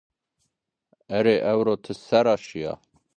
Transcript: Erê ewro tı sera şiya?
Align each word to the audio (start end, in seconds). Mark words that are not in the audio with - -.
Erê 1.17 1.35
ewro 1.53 1.75
tı 1.83 1.93
sera 2.05 2.35
şiya? 2.45 2.73